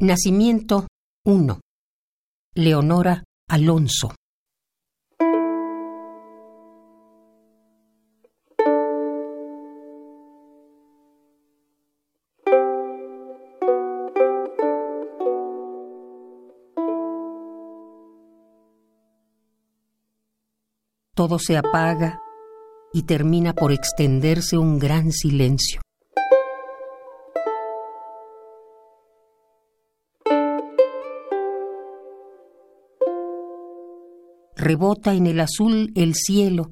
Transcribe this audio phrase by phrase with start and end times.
[0.00, 0.88] Nacimiento
[1.24, 1.60] 1.
[2.56, 4.12] Leonora Alonso.
[21.14, 22.18] Todo se apaga
[22.92, 25.80] y termina por extenderse un gran silencio.
[34.64, 36.70] Rebota en el azul el cielo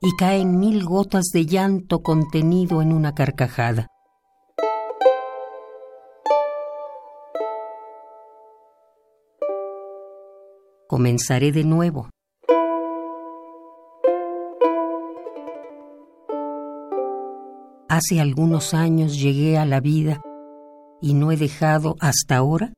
[0.00, 3.88] y caen mil gotas de llanto contenido en una carcajada.
[10.86, 12.08] Comenzaré de nuevo.
[17.88, 20.22] Hace algunos años llegué a la vida
[21.02, 22.72] y no he dejado hasta ahora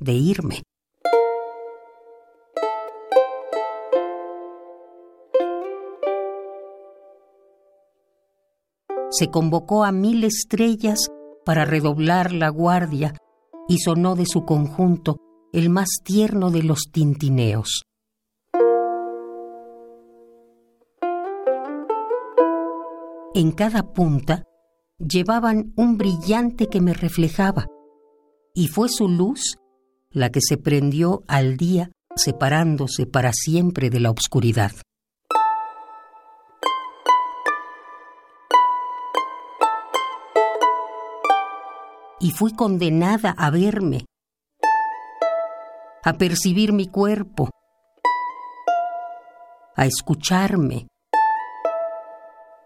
[0.00, 0.62] de irme.
[9.10, 11.08] Se convocó a mil estrellas
[11.44, 13.14] para redoblar la guardia
[13.68, 15.16] y sonó de su conjunto
[15.52, 17.82] el más tierno de los tintineos.
[23.34, 24.44] En cada punta
[24.98, 27.66] llevaban un brillante que me reflejaba,
[28.52, 29.56] y fue su luz
[30.10, 34.72] la que se prendió al día separándose para siempre de la oscuridad.
[42.20, 44.04] Y fui condenada a verme,
[46.04, 47.50] a percibir mi cuerpo,
[49.76, 50.88] a escucharme,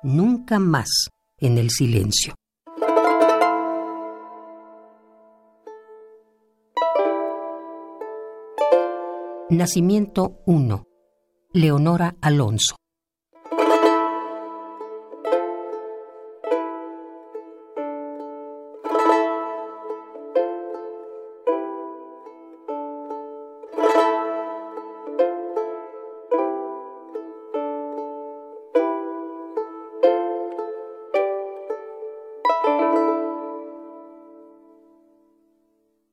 [0.03, 2.35] nunca más en el silencio.
[9.51, 10.85] Nacimiento 1.
[11.53, 12.77] Leonora Alonso.